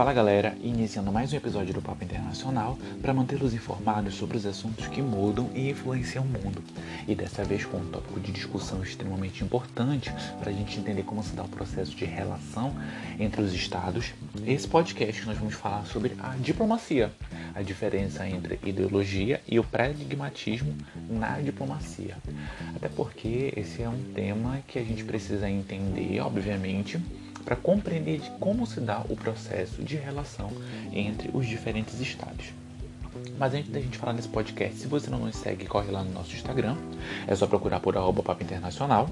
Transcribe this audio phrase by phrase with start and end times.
[0.00, 4.86] Fala galera, iniciando mais um episódio do Papo Internacional para mantê-los informados sobre os assuntos
[4.86, 6.64] que mudam e influenciam o mundo.
[7.06, 11.22] E dessa vez com um tópico de discussão extremamente importante para a gente entender como
[11.22, 12.74] se dá o processo de relação
[13.18, 14.14] entre os estados.
[14.46, 17.12] Esse podcast nós vamos falar sobre a diplomacia,
[17.54, 20.74] a diferença entre ideologia e o pragmatismo
[21.10, 22.16] na diplomacia.
[22.74, 26.98] Até porque esse é um tema que a gente precisa entender, obviamente
[27.44, 30.50] para compreender de como se dá o processo de relação
[30.92, 32.52] entre os diferentes estados.
[33.38, 36.12] Mas antes da gente falar nesse podcast, se você não nos segue, corre lá no
[36.12, 36.76] nosso Instagram.
[37.26, 39.08] É só procurar por arroba Papo Internacional.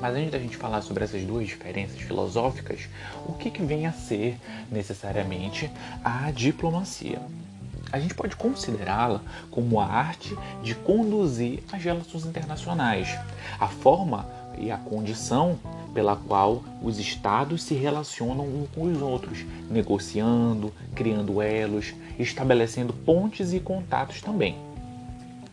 [0.00, 2.88] Mas antes da gente falar sobre essas duas diferenças filosóficas,
[3.26, 4.38] o que, que vem a ser
[4.70, 5.70] necessariamente
[6.04, 7.20] a diplomacia?
[7.90, 13.18] A gente pode considerá-la como a arte de conduzir as relações internacionais,
[13.58, 14.28] a forma
[14.60, 15.58] e a condição
[15.94, 23.52] pela qual os estados se relacionam uns com os outros, negociando, criando elos, estabelecendo pontes
[23.52, 24.56] e contatos também.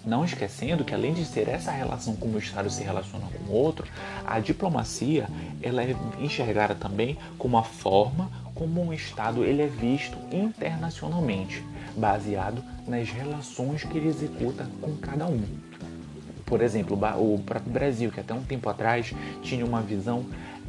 [0.05, 3.55] Não esquecendo que além de ser essa relação como o Estado se relaciona com o
[3.55, 3.87] outro,
[4.25, 5.27] a diplomacia
[5.63, 11.63] ela é enxergada também como a forma como um Estado ele é visto internacionalmente,
[11.97, 15.43] baseado nas relações que ele executa com cada um.
[16.45, 20.25] Por exemplo, o próprio Brasil, que até um tempo atrás tinha uma visão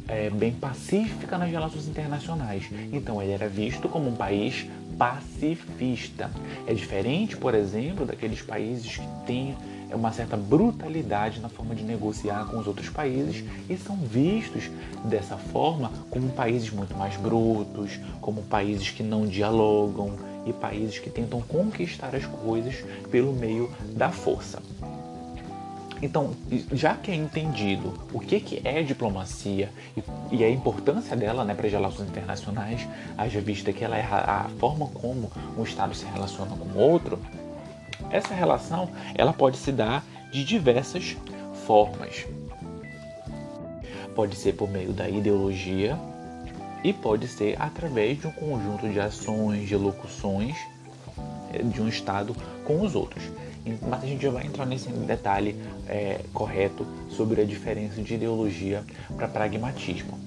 [0.07, 2.69] é, bem pacífica nas relações internacionais.
[2.91, 4.65] Então ele era visto como um país
[4.97, 6.31] pacifista.
[6.65, 9.55] É diferente, por exemplo, daqueles países que têm
[9.93, 14.69] uma certa brutalidade na forma de negociar com os outros países e são vistos
[15.05, 21.09] dessa forma como países muito mais brutos, como países que não dialogam e países que
[21.09, 24.61] tentam conquistar as coisas pelo meio da força.
[26.01, 26.31] Então,
[26.71, 29.71] já que é entendido o que, que é diplomacia
[30.31, 32.87] e, a importância dela né, para as relações internacionais,
[33.17, 37.19] haja vista que ela é a, forma como um Estado se relaciona com outro,
[38.11, 41.17] essa relação ela pode se dar de diversas
[41.65, 42.25] formas.
[44.15, 45.97] Pode ser por meio da ideologia
[46.83, 50.55] e pode ser através de um conjunto de ações, de locuções
[51.53, 53.23] eh, de um Estado com os outros
[53.81, 55.55] mas a gente já vai entrar nesse detalhe
[55.87, 58.83] é, correto sobre a diferença de ideologia
[59.15, 60.17] para pragmatismo.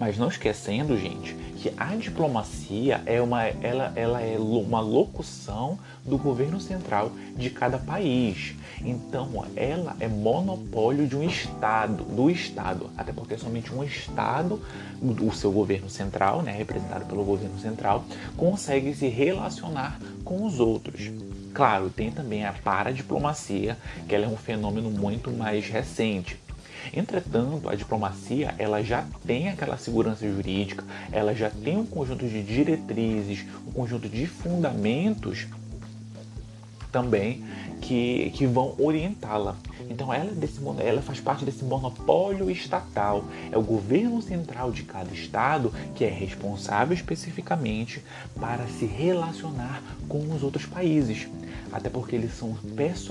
[0.00, 6.18] Mas não esquecendo, gente, que a diplomacia é uma, ela, ela é uma locução do
[6.18, 8.56] governo central de cada país.
[8.80, 14.60] Então, ela é monopólio de um Estado, do Estado, até porque somente um Estado,
[15.00, 18.04] o seu governo central, né, representado pelo governo central,
[18.36, 21.12] consegue se relacionar com os outros.
[21.54, 23.76] Claro, tem também a paradiplomacia,
[24.08, 26.38] que ela é um fenômeno muito mais recente.
[26.92, 32.42] Entretanto, a diplomacia ela já tem aquela segurança jurídica, ela já tem um conjunto de
[32.42, 35.46] diretrizes, um conjunto de fundamentos
[36.92, 37.42] também
[37.80, 39.56] que, que vão orientá-la.
[39.90, 43.24] Então ela, é desse, ela faz parte desse monopólio estatal.
[43.50, 48.02] É o governo central de cada estado que é responsável especificamente
[48.38, 51.26] para se relacionar com os outros países.
[51.72, 52.56] Até porque eles são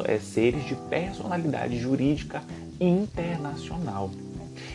[0.05, 2.41] é, seres de personalidade jurídica
[2.79, 4.11] internacional.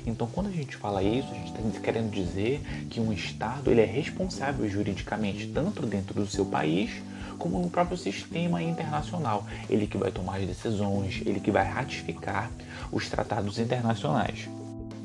[0.07, 3.81] Então, quando a gente fala isso, a gente está querendo dizer que um Estado ele
[3.81, 6.91] é responsável juridicamente tanto dentro do seu país
[7.39, 9.47] como no próprio sistema internacional.
[9.69, 12.51] Ele que vai tomar as decisões, ele que vai ratificar
[12.91, 14.49] os tratados internacionais.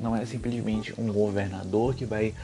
[0.02, 2.34] Não é simplesmente um governador que vai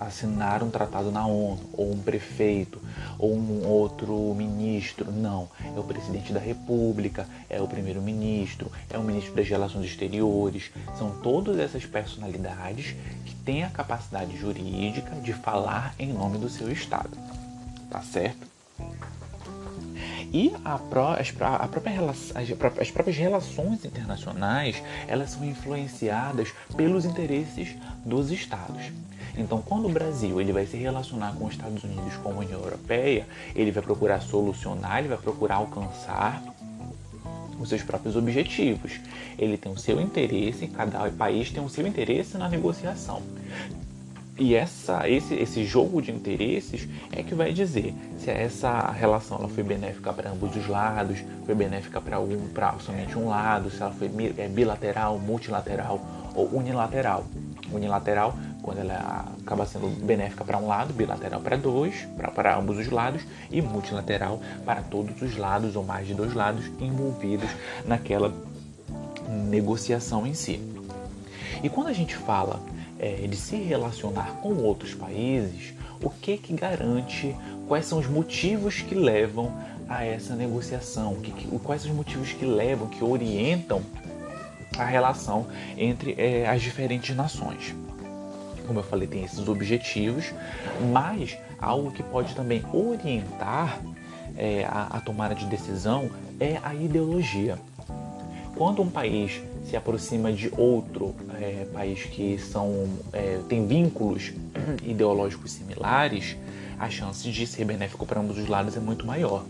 [0.00, 2.82] assinar um tratado na ONU, ou um prefeito,
[3.16, 5.12] ou um outro ministro.
[5.12, 5.48] Não.
[5.64, 10.72] É o presidente da República, é o primeiro-ministro, é o ministro das Relações Exteriores.
[10.98, 16.70] São todas essas personalidades que têm a capacidade jurídica de falar em nome do seu
[16.72, 17.16] Estado
[17.96, 18.46] tá certo?
[20.30, 22.34] E a pró, a própria, as,
[22.78, 28.92] as próprias relações internacionais elas são influenciadas pelos interesses dos estados.
[29.38, 32.60] Então, quando o Brasil ele vai se relacionar com os Estados Unidos, com a União
[32.60, 36.42] Europeia, ele vai procurar solucionar, ele vai procurar alcançar
[37.58, 39.00] os seus próprios objetivos.
[39.38, 43.22] Ele tem o seu interesse, cada país tem o seu interesse na negociação.
[44.38, 49.48] E essa, esse, esse jogo de interesses é que vai dizer se essa relação ela
[49.48, 53.80] foi benéfica para ambos os lados, foi benéfica para um, para somente um lado, se
[53.80, 56.00] ela foi é, bilateral, multilateral
[56.34, 57.24] ou unilateral.
[57.72, 62.90] Unilateral, quando ela acaba sendo benéfica para um lado, bilateral para dois, para ambos os
[62.90, 67.48] lados, e multilateral para todos os lados ou mais de dois lados envolvidos
[67.86, 68.32] naquela
[69.28, 70.60] negociação em si.
[71.62, 72.60] E quando a gente fala
[72.98, 77.34] é, de se relacionar com outros países, o que que garante,
[77.66, 79.52] quais são os motivos que levam
[79.88, 83.82] a essa negociação, que, que, quais são os motivos que levam, que orientam
[84.78, 85.46] a relação
[85.76, 87.74] entre é, as diferentes nações.
[88.66, 90.34] Como eu falei, tem esses objetivos,
[90.92, 93.80] mas algo que pode também orientar
[94.36, 96.10] é, a, a tomada de decisão
[96.40, 97.58] é a ideologia.
[98.56, 104.32] Quando um país se aproxima de outro é, país que são, é, tem vínculos
[104.84, 106.36] ideológicos similares,
[106.78, 109.44] a chance de ser benéfico para ambos os lados é muito maior.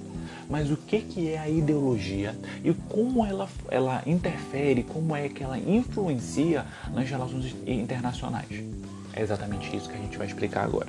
[0.48, 5.42] Mas o que, que é a ideologia e como ela, ela interfere, como é que
[5.42, 8.62] ela influencia nas relações internacionais?
[9.12, 10.88] É exatamente isso que a gente vai explicar agora.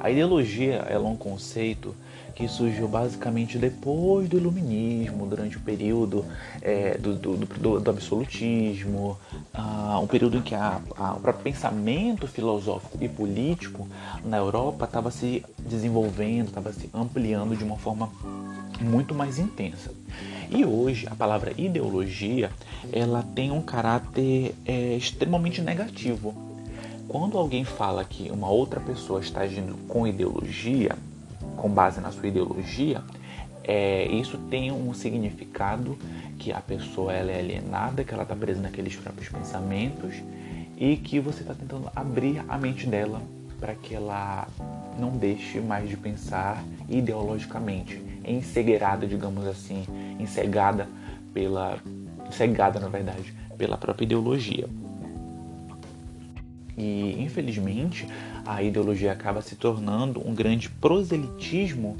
[0.00, 1.94] A ideologia é um conceito
[2.38, 6.24] que surgiu basicamente depois do iluminismo, durante o período
[6.62, 9.18] é, do, do, do, do, absolutismo,
[9.52, 13.88] uh, um período em que a, a, o próprio pensamento filosófico e político
[14.24, 18.08] na Europa estava se desenvolvendo, estava se ampliando de uma forma
[18.80, 19.90] muito mais intensa.
[20.48, 22.52] E hoje a palavra ideologia
[22.92, 26.32] ela tem um caráter é, extremamente negativo.
[27.08, 30.96] Quando alguém fala que uma outra pessoa está agindo com ideologia,
[31.58, 33.02] com base na sua ideologia,
[33.62, 35.98] é, isso tem um significado
[36.38, 40.14] que a pessoa ela é alienada, que ela está presa naqueles próprios pensamentos
[40.78, 43.20] e que você está tentando abrir a mente dela
[43.60, 44.48] para que ela
[44.98, 49.84] não deixe mais de pensar ideologicamente, encegueirada, digamos assim,
[50.18, 50.88] encegada
[51.34, 51.78] pela
[52.30, 54.68] cegada, na verdade, pela própria ideologia.
[56.78, 58.06] E infelizmente
[58.46, 61.96] a ideologia acaba se tornando um grande proselitismo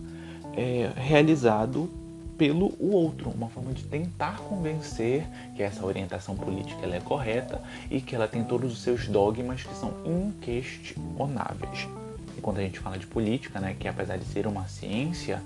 [0.56, 1.90] é, realizado
[2.38, 5.26] pelo o outro, uma forma de tentar convencer
[5.56, 7.60] que essa orientação política é correta
[7.90, 11.88] e que ela tem todos os seus dogmas que são inquestionáveis.
[12.36, 15.42] E quando a gente fala de política, né, que apesar de ser uma ciência,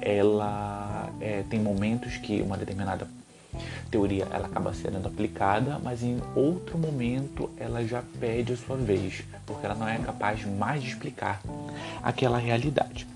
[0.00, 3.08] ela é, tem momentos que uma determinada
[3.90, 9.22] teoria ela acaba sendo aplicada, mas em outro momento ela já perde a sua vez,
[9.46, 11.40] porque ela não é capaz mais de explicar
[12.02, 13.06] aquela realidade.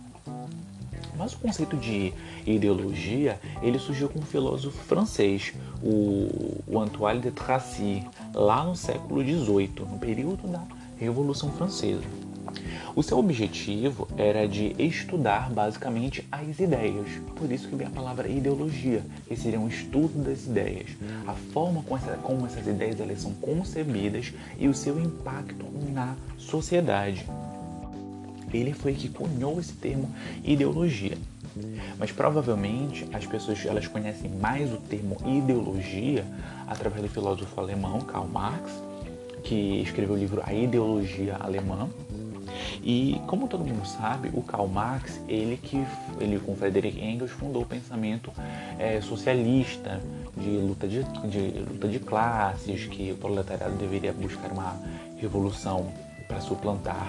[1.17, 2.13] Mas o conceito de
[2.47, 5.53] ideologia, ele surgiu com um filósofo francês,
[5.83, 8.05] o, Antoine de Tracy,
[8.35, 10.63] lá no século XVIII, no período da
[10.99, 12.22] Revolução Francesa.
[12.95, 18.29] O seu objetivo era de estudar basicamente as ideias, por isso que vem a palavra
[18.29, 20.91] ideologia, que seria um estudo das ideias,
[21.27, 26.15] a forma como, essa, como essas ideias elas são concebidas e o seu impacto na
[26.37, 27.27] sociedade.
[28.53, 30.11] Ele foi que cunhou esse termo
[30.45, 31.17] ideologia.
[31.99, 36.25] Mas provavelmente as pessoas elas conhecem mais o termo ideologia
[36.67, 38.73] através do filósofo alemão Karl Marx,
[39.43, 41.89] que escreveu o livro A Ideologia Alemã,
[42.83, 45.85] e como todo mundo sabe, o Karl Marx, ele que
[46.19, 48.33] ele com Frederick Engels fundou o pensamento
[48.79, 50.01] é, socialista
[50.37, 54.77] de luta de, de, luta de classes, que o proletariado deveria buscar uma
[55.17, 55.93] revolução
[56.27, 57.07] para suplantar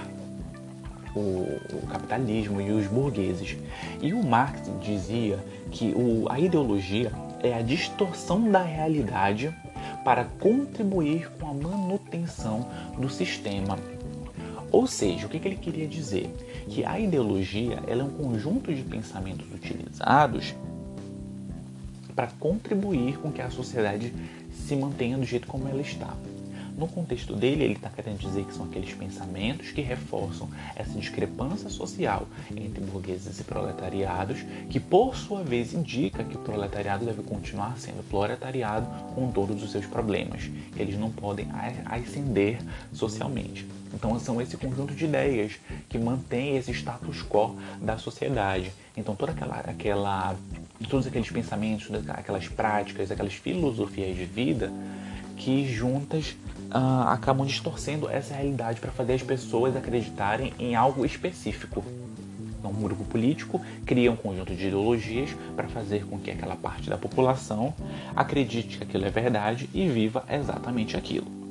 [1.15, 3.57] o, o, capitalismo e os burgueses.
[4.01, 5.39] E o Marx dizia
[5.71, 7.11] que o, a ideologia
[7.41, 9.53] é a distorção da realidade
[10.03, 13.77] para contribuir com a manutenção do sistema
[14.73, 16.27] ou seja, o que, que ele queria dizer?
[16.67, 20.55] Que a ideologia é um conjunto de pensamentos utilizados
[22.15, 24.11] para contribuir com que a sociedade
[24.51, 26.11] se mantenha do jeito como ela está.
[26.75, 31.69] No contexto dele, ele está querendo dizer que são aqueles pensamentos que reforçam essa discrepância
[31.69, 34.39] social entre burgueses e proletariados,
[34.71, 39.71] que por sua vez indica que o proletariado deve continuar sendo proletariado com todos os
[39.71, 40.49] seus problemas.
[40.75, 41.47] Eles não podem
[41.85, 42.59] ascender
[42.91, 43.67] socialmente.
[43.93, 48.73] Então são esse conjunto de ideias que mantém esse status quo da sociedade.
[48.97, 50.35] Então toda aquela, aquela
[50.89, 54.71] todos aqueles pensamentos, aquelas práticas, aquelas filosofias de vida
[55.37, 56.35] que juntas
[56.73, 61.83] uh, acabam distorcendo essa realidade para fazer as pessoas acreditarem em algo específico.
[62.59, 66.89] Então, um grupo político cria um conjunto de ideologias para fazer com que aquela parte
[66.89, 67.73] da população
[68.15, 71.42] acredite que aquilo é verdade e viva exatamente aquilo.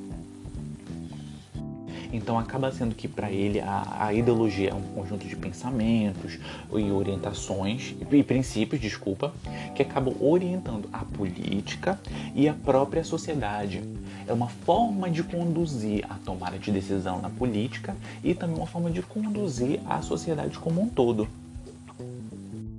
[2.12, 6.38] Então acaba sendo que para ele a, a, ideologia é um conjunto de pensamentos
[6.70, 9.32] e orientações e princípios, desculpa,
[9.74, 11.98] que acabam orientando a política
[12.34, 13.82] e a própria sociedade.
[14.26, 18.90] É uma forma de conduzir a tomada de decisão na política e também uma forma
[18.90, 21.26] de conduzir a sociedade como um todo.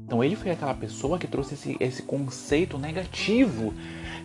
[0.05, 3.73] Então ele foi aquela pessoa que trouxe esse, esse conceito negativo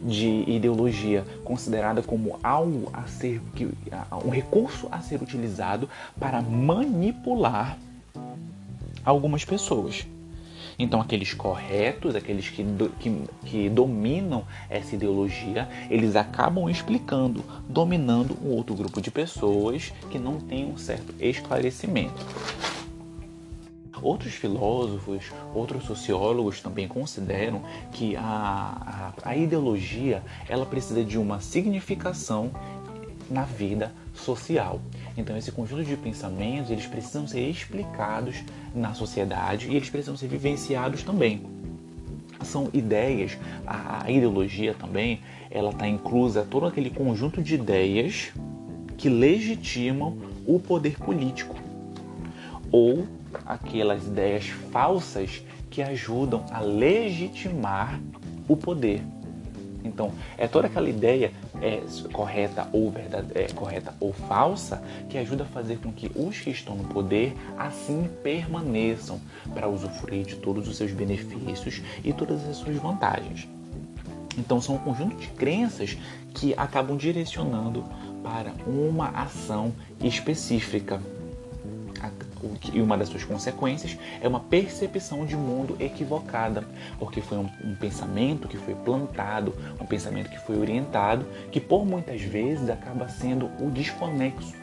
[0.02, 3.40] de ideologia, considerada como algo a ser,
[4.25, 5.88] um recurso a ser utilizado
[6.19, 7.78] para manipular
[9.05, 10.07] algumas pessoas.
[10.78, 18.37] Então, aqueles corretos, aqueles que, do, que, que, dominam essa ideologia, eles acabam explicando, dominando
[18.45, 22.25] um outro grupo de pessoas que não tem um certo esclarecimento.
[24.02, 27.62] Outros filósofos, outros sociólogos também consideram
[27.93, 32.50] que a, a, a ideologia ela precisa de uma significação
[33.31, 34.81] na vida social.
[35.17, 38.37] Então esse conjunto de pensamentos eles precisam ser explicados
[38.75, 41.43] na sociedade e eles precisam ser vivenciados também.
[42.43, 43.37] São ideias,
[43.67, 48.33] a, ideologia também, ela está inclusa todo aquele conjunto de ideias
[48.97, 51.57] que legitimam o poder político
[52.71, 53.07] ou
[53.47, 58.00] aquelas ideias falsas que ajudam a legitimar
[58.49, 59.02] o poder.
[59.85, 61.80] Então, é toda aquela ideia é,
[62.12, 66.50] correta ou verdade, é, correta ou falsa que ajuda a fazer com que os que
[66.50, 69.21] estão no poder assim permaneçam
[69.54, 73.49] para usufruir de todos os seus benefícios e todas as suas vantagens.
[74.37, 75.97] Então, são um conjunto de crenças
[76.35, 77.85] que acabam direcionando
[78.23, 81.00] para uma ação específica
[82.73, 86.64] e uma das suas consequências é uma percepção de mundo equivocada,
[86.99, 91.85] porque foi um, um, pensamento que foi plantado, um pensamento que foi orientado, que por
[91.85, 94.55] muitas vezes acaba sendo o desconexo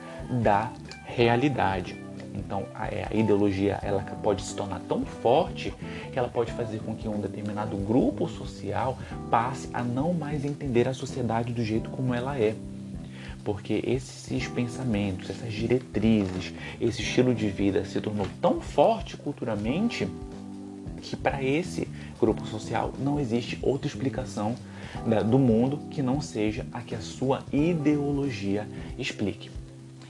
[0.42, 0.72] da
[1.06, 2.04] realidade.
[2.34, 5.74] Então a, é, a, ideologia ela pode se tornar tão forte
[6.12, 8.98] que ela pode fazer com que um determinado grupo social
[9.30, 12.56] passe a não mais entender a sociedade do jeito como ela é
[13.46, 20.08] porque esses pensamentos, essas diretrizes, esse estilo de vida se tornou tão forte culturalmente
[21.02, 21.88] que para esse
[22.20, 24.56] grupo social não existe outra explicação
[25.30, 29.52] do mundo que não seja a que a sua ideologia explique.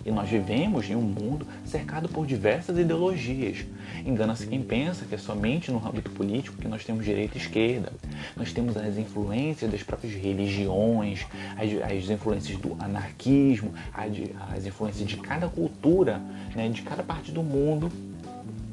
[0.05, 3.65] E nós vivemos em um mundo cercado por diversas ideologias.
[4.05, 7.91] Engana-se quem pensa que é somente no âmbito político que nós temos direita e esquerda.
[8.38, 11.25] Nós temos as influências das próprias religiões,
[11.57, 14.12] as, as influências do anarquismo, as,
[14.55, 16.21] as, influências de cada cultura,
[16.55, 17.91] né, de cada parte do mundo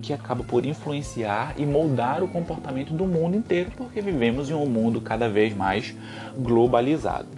[0.03, 4.67] que acaba por influenciar e moldar o comportamento do mundo inteiro, porque vivemos em um
[4.67, 5.95] mundo cada vez mais
[6.37, 7.29] globalizado.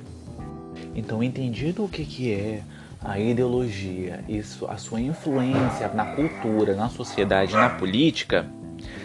[0.97, 2.63] Então, entendido o que, que é
[3.05, 8.47] a ideologia, isso, a sua influência na cultura, na sociedade, na política,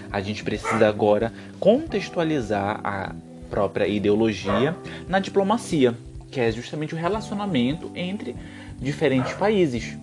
[0.09, 3.13] a gente precisa agora contextualizar a
[3.49, 4.75] própria ideologia
[5.07, 5.93] na diplomacia,
[6.31, 8.35] que é justamente o relacionamento entre
[8.79, 9.97] diferentes países.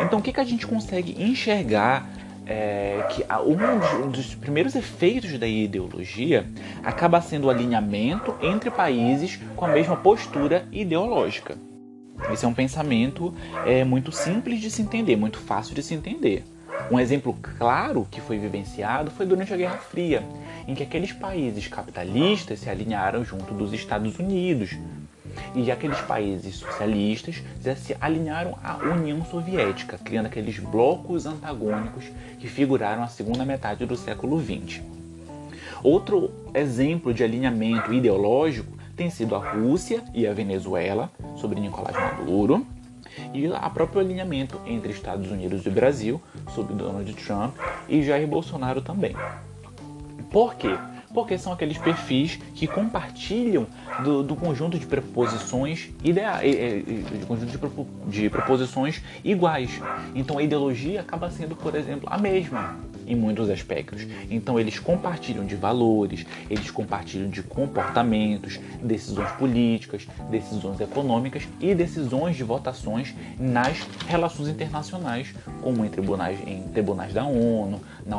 [0.00, 2.08] Então, o que, que a gente consegue enxergar
[2.46, 6.46] é, que um dos primeiros efeitos da ideologia
[6.84, 11.58] acaba sendo o alinhamento entre países com a mesma postura ideológica.
[12.32, 13.34] Esse é um pensamento
[13.64, 16.44] é, muito simples de se entender, muito fácil de se entender.
[16.90, 20.22] Um exemplo claro que foi vivenciado foi durante a Guerra Fria,
[20.66, 24.76] em que aqueles países capitalistas se alinharam junto dos Estados Unidos
[25.54, 27.42] e aqueles países socialistas
[27.76, 32.04] se alinharam à União Soviética, criando aqueles blocos antagônicos
[32.38, 34.80] que figuraram a segunda metade do século XX.
[35.82, 42.66] Outro exemplo de alinhamento ideológico tem sido a Rússia e a Venezuela, sobre Nicolás Maduro,
[43.32, 46.20] e a próprio alinhamento entre Estados Unidos e Brasil,
[46.52, 47.54] sob Donald Trump
[47.88, 49.14] e Jair Bolsonaro também.
[50.32, 50.76] Por quê?
[51.14, 53.66] Porque são aqueles perfis que compartilham
[54.02, 56.52] do, do conjunto de preposições ideais,
[56.84, 59.80] de conjunto de, de preposições iguais.
[60.14, 62.76] Então a ideologia acaba sendo, por exemplo, a mesma
[63.08, 64.06] em muitos aspectos.
[64.30, 72.36] Então eles compartilham de valores, eles compartilham de comportamentos, decisões políticas, decisões econômicas e decisões
[72.36, 78.16] de votações nas relações internacionais, como em tribunais, em tribunais da ONU, na,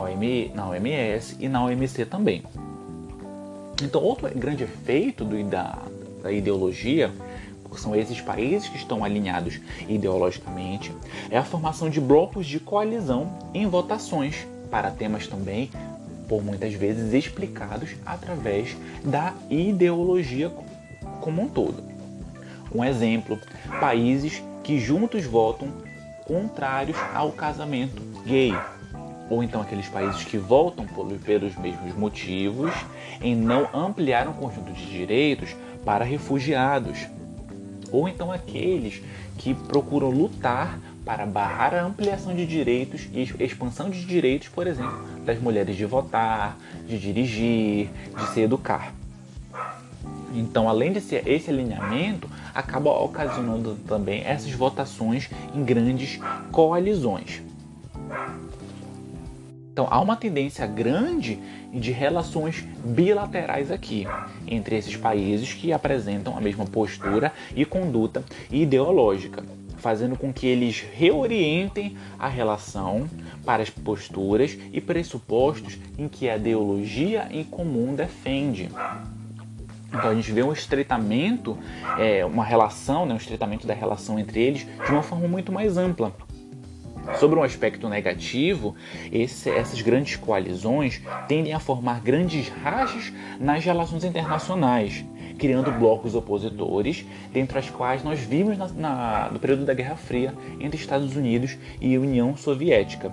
[0.55, 2.43] na OMS e na OMC também.
[3.81, 5.77] Então outro grande efeito do, da,
[6.21, 7.11] da ideologia
[7.77, 10.91] são esses países que estão alinhados ideologicamente,
[11.29, 15.69] é a formação de blocos de coalizão em votações para temas também,
[16.27, 20.51] por muitas vezes explicados através da ideologia
[21.21, 21.83] como um todo.
[22.73, 23.39] Um exemplo:
[23.79, 25.69] países que juntos votam
[26.25, 28.53] contrários ao casamento gay.
[29.29, 30.85] Ou então aqueles países que voltam
[31.23, 32.71] pelos mesmos motivos
[33.21, 37.07] em não ampliar um conjunto de direitos para refugiados.
[37.91, 39.01] Ou então aqueles
[39.37, 45.03] que procuram lutar para barrar a ampliação de direitos e expansão de direitos, por exemplo,
[45.25, 48.93] das mulheres de votar, de dirigir, de se educar.
[50.35, 56.19] Então, além de ser esse alinhamento, acaba ocasionando também essas votações em grandes
[56.51, 57.41] coalizões.
[59.73, 61.39] Então, há uma tendência grande
[61.73, 64.05] de relações bilaterais aqui
[64.47, 69.43] entre esses países que apresentam a mesma postura e conduta ideológica,
[69.79, 73.09] fazendo com que eles reorientem a relação
[73.45, 78.69] para as posturas e pressupostos em que a ideologia em comum defende.
[79.87, 81.57] Então a gente vê um estreitamento,
[81.97, 85.77] é, uma relação, né, um estreitamento da relação entre eles de uma forma muito mais
[85.77, 86.13] ampla.
[87.17, 88.75] Sobre um aspecto negativo,
[89.11, 95.03] esse, essas grandes coalizões tendem a formar grandes rachas nas relações internacionais,
[95.39, 100.35] criando blocos opositores, dentre as quais nós vimos na, na, no período da Guerra Fria
[100.59, 103.11] entre Estados Unidos e União Soviética.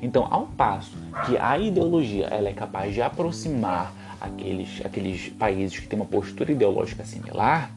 [0.00, 0.96] Então, ao passo
[1.26, 6.52] que a ideologia ela é capaz de aproximar aqueles, aqueles países que têm uma postura
[6.52, 7.72] ideológica similar,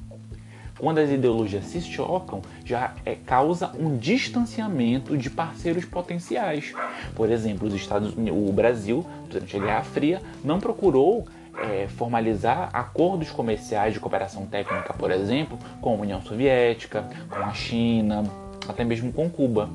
[0.77, 6.73] quando as ideologias se chocam, já é, causa um distanciamento de parceiros potenciais.
[7.15, 11.27] Por exemplo, os Estados Unidos, o Brasil, durante a Guerra Fria, não procurou
[11.63, 17.53] é, formalizar acordos comerciais de cooperação técnica, por exemplo, com a União Soviética, com a
[17.53, 18.23] China,
[18.67, 19.69] até mesmo com Cuba.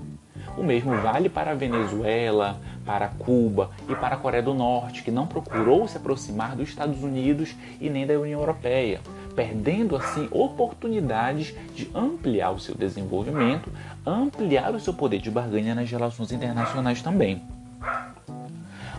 [0.57, 5.11] O mesmo vale para a Venezuela, para Cuba e para a Coreia do Norte, que
[5.11, 9.01] não procurou se aproximar dos Estados Unidos e nem da União Europeia,
[9.35, 13.71] perdendo assim oportunidades de ampliar o seu desenvolvimento,
[14.05, 17.43] ampliar o seu poder de barganha nas relações internacionais também,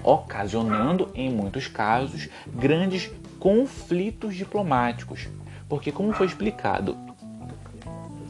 [0.08, 5.28] ocasionando em muitos casos grandes conflitos diplomáticos,
[5.67, 6.98] porque como foi explicado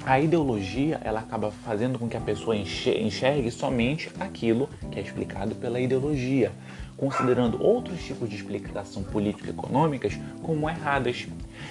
[0.03, 5.53] a ideologia ela acaba fazendo com que a pessoa enxergue somente aquilo que é explicado
[5.53, 6.51] pela ideologia,
[6.95, 11.27] considerando outros tipos de explicação político-econômicas como erradas.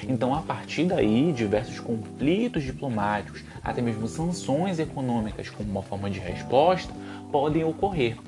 [0.06, 6.20] Então, a partir daí, diversos conflitos diplomáticos, até mesmo sanções econômicas como uma forma de
[6.20, 6.92] resposta,
[7.32, 8.18] podem ocorrer.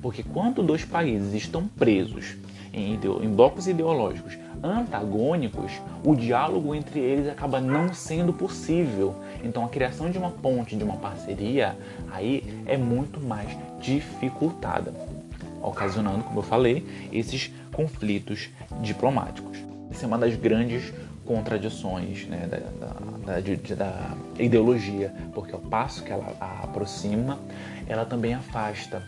[0.00, 2.36] Porque quando dois países estão presos
[2.72, 5.72] em, em blocos ideológicos antagônicos,
[6.04, 9.14] o diálogo entre eles acaba não sendo possível.
[9.42, 11.76] Então a criação de uma ponte, de uma parceria,
[12.10, 13.48] aí é muito mais
[13.80, 14.92] dificultada,
[15.62, 18.48] ocasionando, como eu falei, esses conflitos
[18.80, 19.58] diplomáticos.
[19.90, 20.92] Essa é uma das grandes
[21.28, 27.38] contradições né, da, da, da, da, ideologia, porque ao passo que ela aproxima,
[27.86, 29.02] ela também afasta.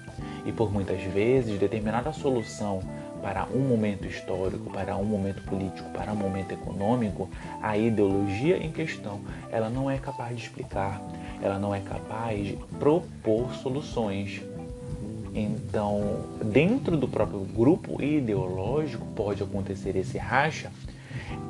[0.44, 2.83] E por muitas vezes, determinada solução
[3.22, 7.28] para um momento histórico, para um momento político, para um momento econômico,
[7.62, 11.02] a ideologia em questão, ela não é capaz de explicar,
[11.42, 14.42] ela não é capaz de propor soluções.
[15.35, 20.70] Então, dentro do próprio grupo ideológico pode acontecer esse racha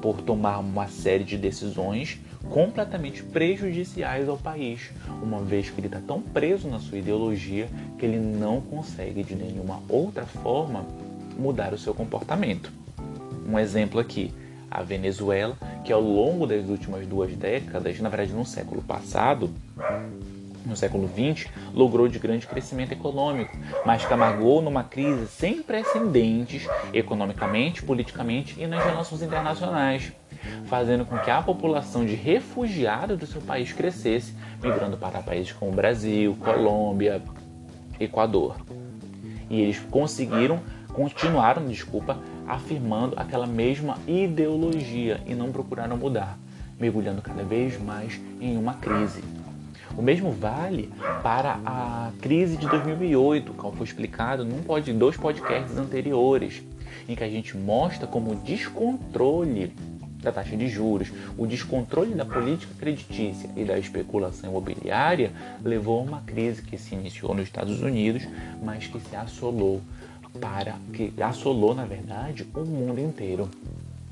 [0.00, 2.18] por tomar uma série de decisões
[2.48, 4.90] completamente prejudiciais ao país,
[5.22, 7.68] uma vez que ele está tão preso na sua ideologia
[7.98, 10.84] que ele não consegue de nenhuma outra forma
[11.38, 12.72] mudar o seu comportamento.
[13.46, 14.32] Um exemplo aqui,
[14.70, 19.50] a Venezuela, que ao longo das últimas duas décadas, na verdade no século passado,
[20.64, 27.82] no século XX, logrou de grande crescimento econômico, mas camargou numa crise sem precedentes economicamente,
[27.82, 30.12] politicamente e nas relações internacionais,
[30.66, 35.72] fazendo com que a população de refugiados do seu país crescesse, migrando para países como
[35.72, 37.22] Brasil, Colômbia,
[37.98, 38.56] Equador.
[39.48, 46.38] E eles conseguiram continuaram, desculpa, afirmando aquela mesma ideologia e não procuraram mudar,
[46.78, 49.22] mergulhando cada vez mais em uma crise.
[50.00, 50.90] O mesmo vale
[51.22, 56.62] para a crise de 2008, como foi explicado num pod, dois podcasts anteriores,
[57.06, 59.74] em que a gente mostra como o descontrole
[60.22, 65.32] da taxa de juros, o descontrole da política creditícia e da especulação imobiliária
[65.62, 68.26] levou a uma crise que se iniciou nos Estados Unidos,
[68.62, 69.82] mas que se assolou
[70.40, 73.50] para que assolou, na verdade, o mundo inteiro.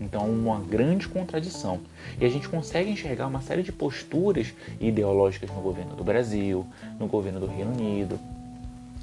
[0.00, 1.80] Então, uma grande contradição.
[2.20, 6.64] E a gente consegue enxergar uma série de posturas ideológicas no governo do Brasil,
[7.00, 8.18] no governo do Reino Unido,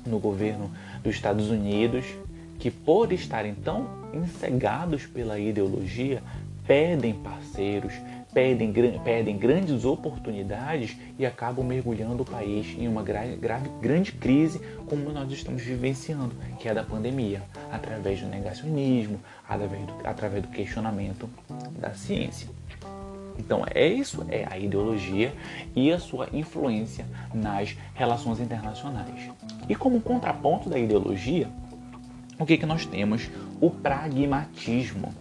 [0.05, 0.71] no governo
[1.03, 2.05] dos Estados Unidos,
[2.59, 6.23] que por estarem tão encegados pela ideologia,
[6.65, 7.93] perdem parceiros,
[8.35, 13.37] perdem, perdem grandes oportunidades e acabam mergulhando o país em uma grave,
[13.81, 19.85] grande crise como nós estamos vivenciando, que é a da pandemia, através do negacionismo, através
[19.85, 21.29] do, através do questionamento
[21.79, 22.49] da ciência.
[23.39, 25.33] Então, é isso é a ideologia
[25.73, 29.29] e a sua influência nas relações internacionais.
[29.69, 31.47] E como contraponto da ideologia,
[32.37, 33.29] o que, que nós temos?
[33.61, 35.13] O pragmatismo.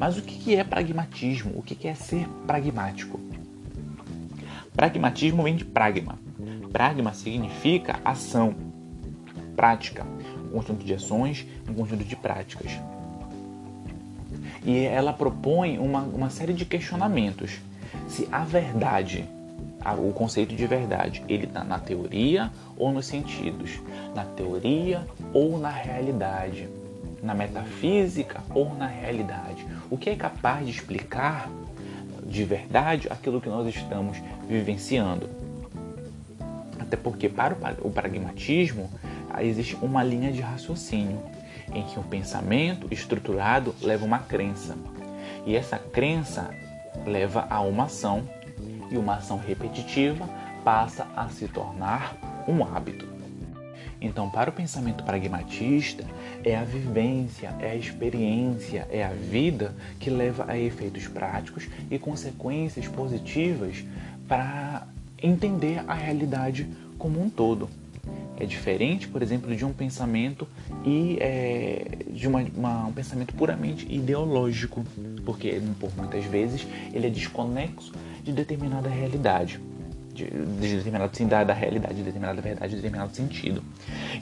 [0.00, 1.52] Mas o que é pragmatismo?
[1.54, 3.20] O que é ser pragmático?
[4.74, 6.18] Pragmatismo vem de pragma.
[6.72, 8.54] Pragma significa ação,
[9.54, 10.06] prática,
[10.46, 12.72] um conjunto de ações, um conjunto de práticas.
[14.64, 17.58] E ela propõe uma, uma série de questionamentos.
[18.08, 19.28] Se a verdade,
[19.98, 23.82] o conceito de verdade, ele está na teoria ou nos sentidos?
[24.14, 26.79] Na teoria ou na realidade?
[27.22, 29.66] Na metafísica ou na realidade?
[29.90, 31.50] o que é capaz de explicar
[32.24, 34.16] de verdade aquilo que nós estamos
[34.48, 35.28] vivenciando.
[36.78, 38.88] Até porque, para o pragmatismo,
[39.40, 41.20] existe uma linha de raciocínio
[41.74, 44.76] em que um pensamento estruturado leva uma crença.
[45.44, 46.50] E essa crença
[47.04, 48.28] leva a uma ação,
[48.90, 50.28] e uma ação repetitiva
[50.64, 53.09] passa a se tornar um hábito.
[54.00, 56.04] Então, para o pensamento pragmatista,
[56.42, 61.98] é a vivência, é a experiência, é a vida que leva a efeitos práticos e
[61.98, 63.84] consequências positivas
[64.26, 64.86] para
[65.22, 66.66] entender a realidade
[66.98, 67.68] como um todo.
[68.38, 70.48] É diferente, por exemplo, de um pensamento
[70.82, 74.82] e é, de uma, uma, um pensamento puramente ideológico,
[75.26, 77.92] porque por muitas vezes ele é desconexo
[78.24, 79.60] de determinada realidade
[80.12, 83.62] de, de determinado da, da, realidade, de determinada verdade, de determinado sentido.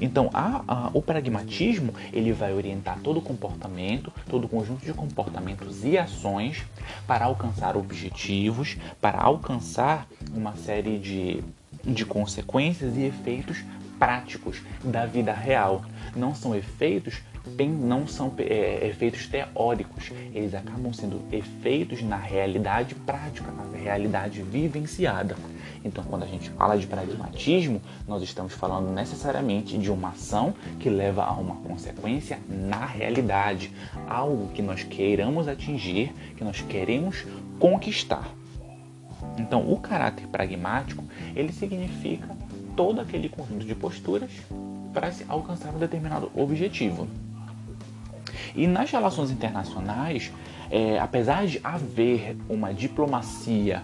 [0.00, 5.98] Então, a, a, o pragmatismo ele vai orientar todo comportamento, todo conjunto de comportamentos e
[5.98, 6.64] ações
[7.06, 11.42] para alcançar objetivos, para alcançar uma série de,
[11.84, 13.64] de consequências e efeitos
[13.98, 15.82] práticos da vida real.
[16.14, 17.20] Não são efeitos
[17.66, 25.36] não são é, efeitos teóricos, eles acabam sendo efeitos na realidade prática, na realidade vivenciada.
[25.88, 30.90] Então, quando a gente fala de pragmatismo, nós estamos falando necessariamente de uma ação que
[30.90, 33.72] leva a uma consequência na realidade,
[34.06, 37.24] algo que nós queiramos atingir, que nós queremos
[37.58, 38.28] conquistar.
[39.38, 41.02] Então, o caráter pragmático,
[41.34, 42.36] ele significa
[42.76, 44.30] todo aquele conjunto de posturas
[44.92, 47.08] para se alcançar um determinado objetivo.
[48.54, 50.30] E nas relações internacionais,
[50.70, 53.82] é, apesar de haver uma diplomacia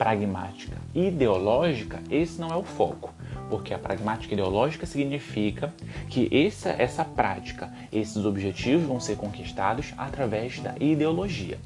[0.00, 3.12] pragmática ideológica, esse não é o foco.
[3.50, 5.74] Porque a pragmática ideológica significa
[6.08, 11.58] que essa, essa prática, esses objetivos vão ser conquistados através da ideologia,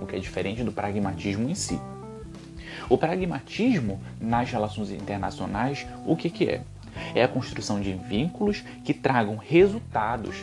[0.00, 1.76] o que é diferente do pragmatismo em si.
[2.88, 6.62] O pragmatismo nas relações internacionais, o que, que é?
[7.16, 10.36] É a construção de vínculos que tragam resultados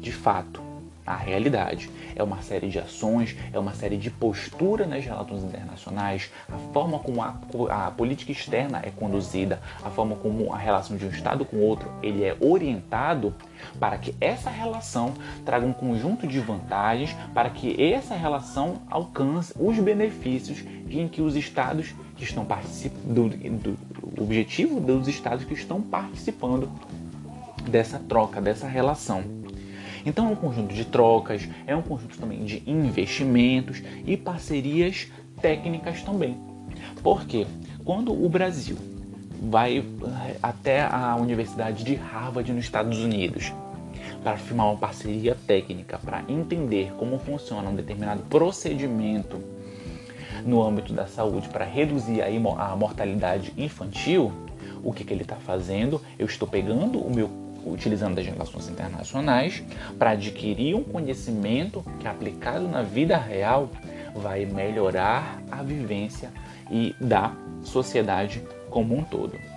[0.00, 0.69] de fato
[1.12, 1.90] a realidade.
[2.14, 6.98] É uma série de ações, é uma série de postura nas relações internacionais, a forma
[6.98, 7.34] como a,
[7.70, 11.90] a, política externa é conduzida, a forma como a relação de um Estado com outro
[12.02, 13.34] ele é orientado
[13.78, 19.78] para que essa relação traga um conjunto de vantagens, para que essa relação alcance os
[19.78, 23.30] benefícios em que os Estados que estão participando,
[23.62, 23.72] do,
[24.14, 26.70] do objetivo dos Estados que estão participando
[27.68, 29.39] dessa troca, dessa relação.
[30.04, 35.08] Então é um conjunto de trocas, é um conjunto também de investimentos e parcerias
[35.40, 36.36] técnicas também.
[37.02, 37.46] Porque
[37.84, 38.76] quando o Brasil
[39.42, 43.52] vai eh, até a Universidade de Harvard nos Estados Unidos
[44.22, 49.40] para firmar uma parceria técnica para entender como funciona um determinado procedimento
[50.44, 54.32] no âmbito da saúde para reduzir a mortalidade infantil,
[54.82, 56.00] o que, que ele está fazendo?
[56.18, 57.28] Eu estou pegando o meu
[57.64, 59.62] utilizando as relações internacionais
[59.98, 63.70] para adquirir um conhecimento que aplicado na vida real
[64.14, 66.30] vai melhorar a vivência
[66.70, 69.49] e da sociedade como um todo.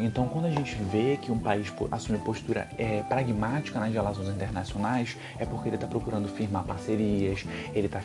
[0.00, 5.16] Então, quando a gente vê que um país assume postura é, pragmática nas relações internacionais,
[5.38, 8.00] é porque ele está procurando firmar parcerias, ele está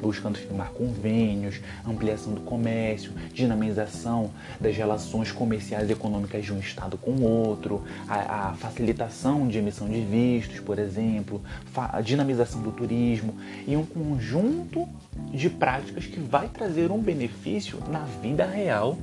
[0.00, 4.30] buscando firmar convênios, ampliação do comércio, dinamização
[4.60, 9.58] das relações comerciais e econômicas de um Estado com o outro, a, a facilitação de
[9.58, 11.42] emissão de vistos, por exemplo,
[11.74, 14.88] a dinamização do turismo e um conjunto
[15.32, 18.96] de práticas que vai trazer um benefício na vida real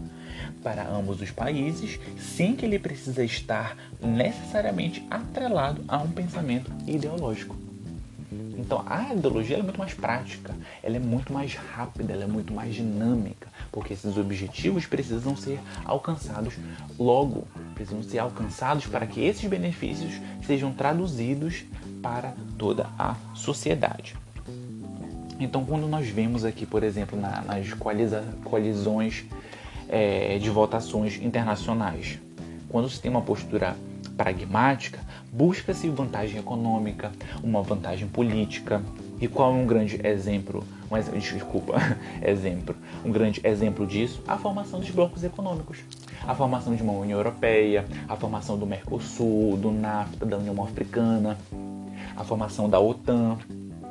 [0.63, 7.55] para ambos os países, sem que ele precisa estar necessariamente atrelado a um pensamento ideológico.
[8.57, 12.51] Então a ideologia é muito mais prática, ela é muito mais rápida, ela é muito
[12.51, 16.55] mais dinâmica, porque esses objetivos precisam ser alcançados
[16.99, 21.63] logo, precisam ser alcançados para que esses benefícios sejam traduzidos
[22.01, 24.15] para toda a sociedade.
[25.39, 27.71] Então, quando nós vemos aqui, por exemplo, na, nas
[28.43, 29.25] coalizões
[29.89, 32.19] é, de votações internacionais,
[32.69, 33.75] quando se tem uma postura
[34.17, 34.99] pragmática,
[35.31, 37.11] busca-se vantagem econômica,
[37.43, 38.81] uma vantagem política.
[39.21, 40.63] E qual é um grande exemplo?
[40.89, 41.75] Um exemplo, desculpa,
[42.21, 42.75] exemplo.
[43.05, 45.79] Um grande exemplo disso, a formação dos blocos econômicos.
[46.25, 51.37] A formação de uma União Europeia, a formação do Mercosul, do NAFTA, da União Africana,
[52.15, 53.37] a formação da OTAN,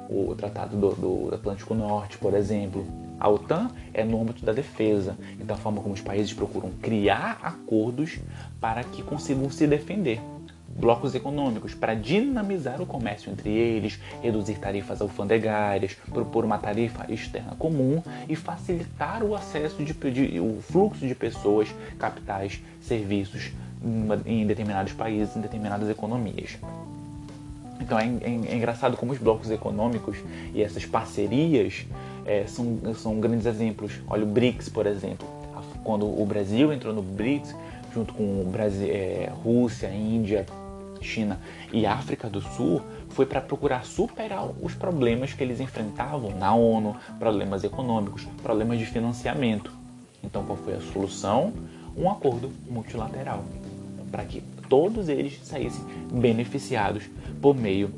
[0.09, 2.85] o Tratado do, do Atlântico Norte, por exemplo.
[3.19, 7.39] A OTAN é no âmbito da defesa, então a forma como os países procuram criar
[7.43, 8.19] acordos
[8.61, 10.21] para que consigam se defender.
[10.69, 17.55] Blocos econômicos para dinamizar o comércio entre eles, reduzir tarifas alfandegárias, propor uma tarifa externa
[17.59, 23.53] comum e facilitar o acesso de, de o fluxo de pessoas, capitais, serviços
[24.27, 26.59] em determinados países, em determinadas economias.
[27.81, 30.19] Então é, é, é, engraçado como os blocos econômicos
[30.53, 31.87] e essas parcerias
[32.27, 33.93] é, são, são grandes exemplos.
[34.09, 35.27] Olha o BRICS, por exemplo.
[35.85, 37.55] Quando o Brasil entrou no BRICS,
[37.95, 40.45] junto com o Brasil, é, Rússia, Índia,
[41.01, 41.41] China
[41.73, 46.97] e África do Sul, foi para procurar superar os problemas que eles enfrentavam na ONU,
[47.19, 49.73] problemas econômicos, problemas de financiamento.
[50.23, 51.53] Então, qual foi a solução?
[51.97, 53.45] Um acordo multilateral
[54.11, 57.05] para que todos eles saíssem beneficiados
[57.41, 57.91] por meio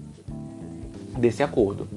[1.18, 1.88] desse acordo.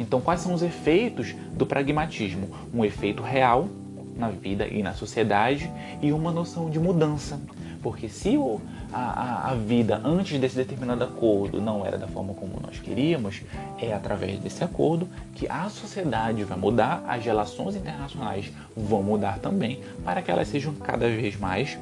[0.00, 2.48] Então, quais são os efeitos do pragmatismo?
[2.72, 3.68] Um efeito real
[4.16, 7.38] na vida e na sociedade e uma noção de mudança.
[7.82, 8.60] Porque se o,
[8.92, 13.42] a, a, vida antes desse determinado acordo não era da forma como nós queríamos,
[13.78, 19.80] é através desse acordo que a sociedade vai mudar, as relações internacionais vão mudar também,
[20.02, 21.78] para que elas sejam cada vez mais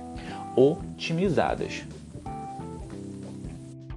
[0.56, 1.84] otimizadas.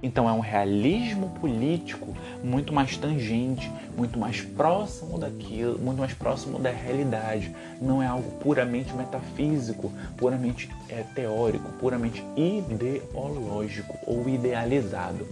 [0.02, 6.58] Então é um realismo político muito mais tangente, muito mais próximo daquilo, muito mais próximo
[6.58, 7.54] da realidade.
[7.80, 15.26] Não é algo puramente metafísico, puramente é, teórico, puramente ideológico ou idealizado.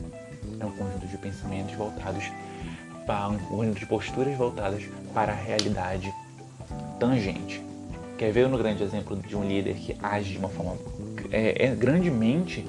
[0.61, 2.31] É um conjunto de pensamentos voltados
[3.07, 6.15] para um conjunto de posturas voltadas para a realidade
[7.01, 7.61] tangente.
[8.17, 10.77] Quer ver no grande exemplo de um líder que age de uma forma
[11.33, 12.65] é, é grandemente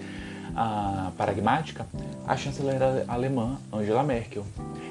[0.55, 1.85] a pragmática,
[2.27, 4.45] a chanceler alemã Angela Merkel.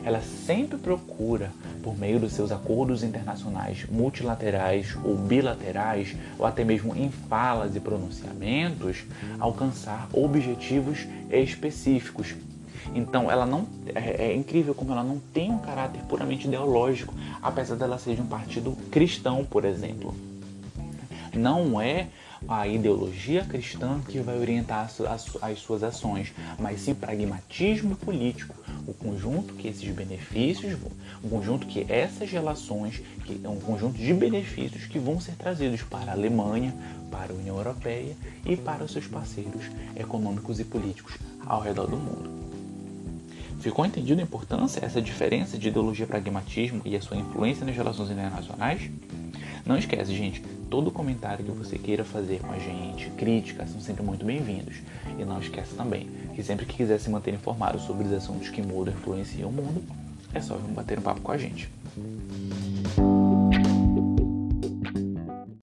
[0.04, 1.50] Ela sempre procura,
[1.82, 7.80] por meio dos seus acordos internacionais multilaterais ou bilaterais, ou até mesmo em falas e
[7.80, 9.04] pronunciamentos,
[9.38, 12.34] alcançar objetivos específicos.
[12.94, 17.76] Então, ela não é, é incrível como ela não tem um caráter puramente ideológico, apesar
[17.76, 20.14] dela ser de um partido cristão, por exemplo.
[21.32, 22.08] Não é
[22.48, 28.54] a ideologia cristã que vai orientar as, as, as suas ações, mas sim pragmatismo político,
[28.86, 30.78] o conjunto que esses benefícios,
[31.22, 35.82] o conjunto que essas relações, que é um conjunto de benefícios que vão ser trazidos
[35.82, 36.74] para a Alemanha,
[37.10, 39.64] para a União Europeia e para os seus parceiros
[39.96, 41.14] econômicos e políticos
[41.46, 42.40] ao redor do mundo.
[43.60, 48.10] Ficou entendido a importância, essa diferença de ideologia pragmatismo e a sua influência nas relações
[48.10, 48.90] internacionais?
[49.70, 54.02] Não esquece, gente, todo comentário que você queira fazer com a gente, críticas, são sempre
[54.02, 54.78] muito bem-vindos.
[55.16, 58.60] E não esquece também que sempre que quiser se manter informado sobre os assuntos que
[58.60, 59.80] mudam e influenciam o mundo,
[60.34, 61.70] é só vir bater um papo com a gente.